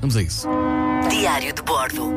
Vamos 0.00 0.16
a 0.16 0.22
isso. 0.22 0.48
Diário 1.10 1.52
de 1.52 1.62
Bordo. 1.62 2.12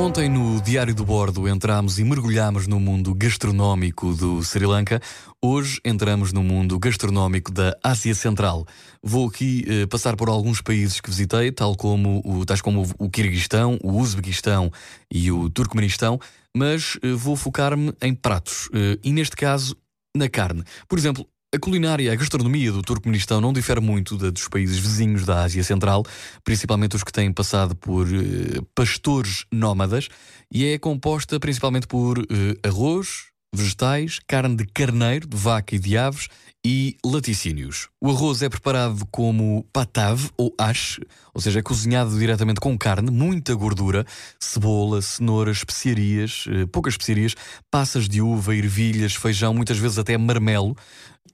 Ontem 0.00 0.28
no 0.28 0.60
Diário 0.60 0.94
do 0.94 1.04
Bordo 1.04 1.46
entramos 1.46 1.98
e 1.98 2.04
mergulhamos 2.04 2.66
no 2.66 2.80
mundo 2.80 3.14
gastronómico 3.14 4.14
do 4.14 4.42
Sri 4.42 4.66
Lanka. 4.66 5.00
Hoje 5.40 5.78
entramos 5.84 6.32
no 6.32 6.42
mundo 6.42 6.78
gastronómico 6.78 7.52
da 7.52 7.76
Ásia 7.82 8.14
Central. 8.14 8.66
Vou 9.02 9.28
aqui 9.28 9.64
eh, 9.68 9.86
passar 9.86 10.16
por 10.16 10.28
alguns 10.28 10.60
países 10.60 11.00
que 11.00 11.10
visitei, 11.10 11.52
tal 11.52 11.76
como 11.76 12.22
o, 12.24 12.44
tais 12.44 12.60
como 12.60 12.84
o 12.98 13.10
Quirguistão, 13.10 13.78
o 13.82 13.92
Uzbequistão 13.92 14.72
e 15.12 15.30
o 15.30 15.50
Turcomenistão, 15.50 16.18
mas 16.56 16.98
eh, 17.02 17.12
vou 17.12 17.36
focar-me 17.36 17.92
em 18.02 18.14
pratos 18.14 18.68
eh, 18.72 18.98
e 19.04 19.12
neste 19.12 19.36
caso 19.36 19.76
na 20.16 20.28
carne. 20.28 20.64
Por 20.88 20.98
exemplo, 20.98 21.26
a 21.52 21.58
culinária, 21.58 22.12
a 22.12 22.14
gastronomia 22.14 22.70
do 22.70 22.80
Turcomenistão 22.80 23.40
não 23.40 23.52
difere 23.52 23.80
muito 23.80 24.16
da 24.16 24.30
dos 24.30 24.46
países 24.46 24.78
vizinhos 24.78 25.26
da 25.26 25.42
Ásia 25.42 25.64
Central, 25.64 26.04
principalmente 26.44 26.94
os 26.94 27.02
que 27.02 27.12
têm 27.12 27.32
passado 27.32 27.74
por 27.74 28.06
eh, 28.06 28.60
pastores 28.72 29.44
nómadas, 29.50 30.08
e 30.52 30.64
é 30.66 30.78
composta 30.78 31.40
principalmente 31.40 31.88
por 31.88 32.18
eh, 32.20 32.68
arroz, 32.68 33.30
vegetais, 33.52 34.20
carne 34.26 34.56
de 34.56 34.64
carneiro, 34.66 35.26
de 35.26 35.36
vaca 35.36 35.74
e 35.74 35.78
de 35.78 35.96
aves 35.96 36.28
e 36.64 36.96
laticínios. 37.04 37.88
O 38.00 38.10
arroz 38.10 38.42
é 38.42 38.48
preparado 38.48 39.06
como 39.10 39.64
patav 39.72 40.30
ou 40.36 40.54
ash, 40.58 41.00
ou 41.34 41.40
seja, 41.40 41.58
é 41.58 41.62
cozinhado 41.62 42.16
diretamente 42.18 42.60
com 42.60 42.76
carne, 42.76 43.10
muita 43.10 43.54
gordura, 43.54 44.06
cebola, 44.38 45.00
cenouras, 45.00 45.58
especiarias, 45.58 46.44
eh, 46.48 46.66
poucas 46.66 46.94
especiarias, 46.94 47.34
passas 47.70 48.08
de 48.08 48.20
uva, 48.20 48.54
ervilhas, 48.54 49.14
feijão, 49.14 49.54
muitas 49.54 49.78
vezes 49.78 49.98
até 49.98 50.16
marmelo. 50.16 50.76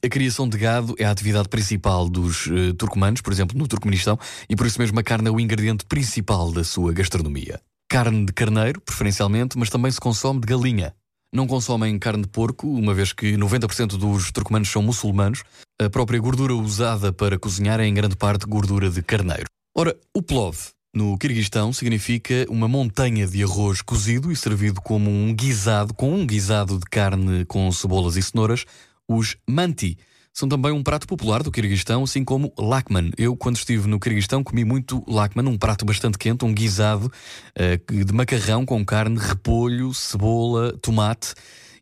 A 0.05 0.09
criação 0.09 0.49
de 0.49 0.57
gado 0.57 0.95
é 0.99 1.05
a 1.05 1.11
atividade 1.11 1.49
principal 1.49 2.09
dos 2.09 2.47
uh, 2.47 2.75
turcomanos, 2.75 3.21
por 3.21 3.33
exemplo, 3.33 3.59
no 3.59 3.67
Turcomenistão, 3.67 4.19
e 4.49 4.55
por 4.55 4.67
isso 4.67 4.79
mesmo 4.79 4.99
a 5.01 5.03
carne 5.03 5.29
é 5.29 5.31
o 5.31 5.41
ingrediente 5.41 5.85
principal 5.87 6.53
da 6.53 6.63
sua 6.63 6.93
gastronomia. 6.93 7.61
Carne 7.89 8.27
de 8.27 8.33
carneiro, 8.33 8.81
preferencialmente, 8.81 9.59
mas 9.59 9.71
também 9.71 9.91
se 9.91 10.01
consome 10.01 10.41
de 10.41 10.47
galinha. 10.47 10.95
Não 11.33 11.47
consomem 11.47 11.99
carne 11.99 12.23
de 12.23 12.29
porco, 12.29 12.67
uma 12.67 12.95
vez 12.95 13.13
que 13.13 13.37
90% 13.37 13.97
dos 13.99 14.31
turcomanos 14.31 14.71
são 14.71 14.83
muçulmanos. 14.83 15.43
A 15.81 15.91
própria 15.91 16.21
gordura 16.21 16.55
usada 16.55 17.13
para 17.13 17.39
cozinhar 17.39 17.81
é 17.81 17.87
em 17.87 17.95
grande 17.95 18.17
parte 18.17 18.47
gordura 18.47 18.89
de 18.89 19.03
carneiro. 19.03 19.47
Ora, 19.77 19.95
o 20.15 20.23
plov 20.23 20.57
no 20.95 21.19
Quirguistão 21.19 21.75
significa 21.75 22.47
uma 22.49 22.67
montanha 22.67 23.27
de 23.27 23.43
arroz 23.43 23.83
cozido 23.83 24.33
e 24.33 24.37
servido 24.37 24.81
como 24.81 25.11
um 25.11 25.35
guisado, 25.35 25.93
com 25.93 26.11
um 26.11 26.27
guisado 26.27 26.79
de 26.79 26.87
carne 26.87 27.45
com 27.45 27.71
cebolas 27.71 28.17
e 28.17 28.23
cenouras, 28.23 28.65
os 29.07 29.37
manti. 29.47 29.99
São 30.37 30.47
também 30.47 30.71
um 30.71 30.83
prato 30.83 31.07
popular 31.07 31.43
do 31.43 31.51
Quirguistão, 31.51 32.05
assim 32.05 32.23
como 32.23 32.53
lakman. 32.59 33.11
Eu, 33.17 33.35
quando 33.35 33.57
estive 33.57 33.89
no 33.89 33.99
Quirguistão, 33.99 34.45
comi 34.45 34.67
muito 34.67 35.03
lakman, 35.09 35.49
um 35.49 35.57
prato 35.57 35.87
bastante 35.87 36.19
quente, 36.19 36.45
um 36.45 36.53
guisado 36.53 37.07
uh, 37.07 38.05
de 38.05 38.13
macarrão 38.13 38.67
com 38.67 38.85
carne, 38.85 39.19
repolho, 39.19 39.95
cebola, 39.95 40.77
tomate 40.77 41.33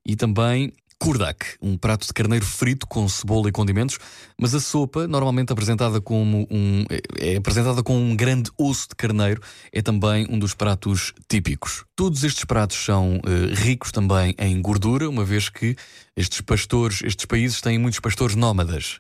e 0.07 0.15
também 0.15 0.73
Kurdak, 1.05 1.59
um 1.61 1.77
prato 1.77 2.07
de 2.07 2.15
carneiro 2.15 2.47
frito 2.47 2.87
com 2.87 3.07
cebola 3.07 3.51
e 3.51 3.53
condimentos, 3.53 3.99
mas 4.41 4.55
a 4.55 4.59
sopa, 4.59 5.07
normalmente 5.07 5.53
apresentada 5.53 6.01
como 6.01 6.49
um 6.51 6.87
é 7.19 7.37
apresentada 7.37 7.83
com 7.83 7.95
um 7.95 8.17
grande 8.17 8.51
osso 8.57 8.89
de 8.89 8.95
carneiro, 8.95 9.39
é 9.71 9.83
também 9.83 10.27
um 10.31 10.39
dos 10.39 10.55
pratos 10.55 11.13
típicos. 11.29 11.85
Todos 11.95 12.25
estes 12.25 12.47
pratos 12.47 12.83
são 12.83 13.17
uh, 13.17 13.55
ricos 13.55 13.93
também 13.93 14.35
em 14.39 14.63
gordura, 14.63 15.07
uma 15.07 15.27
vez 15.27 15.51
que 15.51 15.77
estes 16.17 16.41
pastores, 16.41 17.03
estes 17.05 17.27
países 17.27 17.61
têm 17.61 17.79
muitos 17.79 18.01
pastores 18.01 18.35
nómadas. 18.35 18.99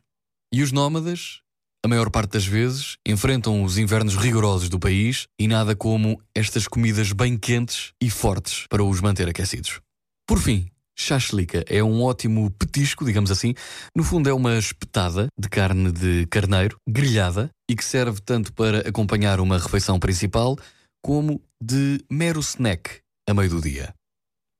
E 0.52 0.62
os 0.62 0.72
nómadas, 0.72 1.40
a 1.82 1.88
maior 1.88 2.10
parte 2.10 2.32
das 2.32 2.44
vezes, 2.44 2.98
enfrentam 3.08 3.64
os 3.64 3.78
invernos 3.78 4.14
rigorosos 4.14 4.68
do 4.68 4.78
país 4.78 5.26
e 5.40 5.48
nada 5.48 5.74
como 5.74 6.20
estas 6.34 6.68
comidas 6.68 7.12
bem 7.12 7.38
quentes 7.38 7.94
e 7.98 8.10
fortes 8.10 8.66
para 8.68 8.84
os 8.84 9.00
manter 9.00 9.26
aquecidos. 9.26 9.80
Por 10.26 10.38
fim, 10.38 10.68
Chachlica 10.96 11.64
é 11.68 11.82
um 11.82 12.02
ótimo 12.02 12.50
petisco, 12.50 13.04
digamos 13.04 13.30
assim. 13.30 13.54
No 13.94 14.04
fundo, 14.04 14.28
é 14.28 14.32
uma 14.32 14.56
espetada 14.56 15.28
de 15.38 15.48
carne 15.48 15.90
de 15.90 16.26
carneiro, 16.26 16.78
grelhada, 16.88 17.50
e 17.68 17.74
que 17.74 17.84
serve 17.84 18.20
tanto 18.20 18.52
para 18.52 18.88
acompanhar 18.88 19.40
uma 19.40 19.58
refeição 19.58 19.98
principal, 19.98 20.56
como 21.02 21.42
de 21.62 22.00
mero 22.10 22.40
snack 22.40 23.00
a 23.28 23.34
meio 23.34 23.50
do 23.50 23.60
dia. 23.60 23.92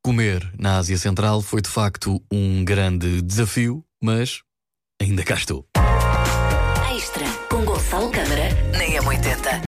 Comer 0.04 0.52
na 0.58 0.76
Ásia 0.78 0.98
Central 0.98 1.40
foi 1.40 1.62
de 1.62 1.68
facto 1.68 2.22
um 2.30 2.64
grande 2.64 3.22
desafio, 3.22 3.82
mas 4.02 4.42
ainda 5.00 5.24
cá 5.24 5.34
estou. 5.34 5.66
Extra 6.94 7.26
com 7.48 7.64
Gonçalo 7.64 8.10
Câmara 8.10 8.50
na 8.72 8.84
M80. 8.84 9.60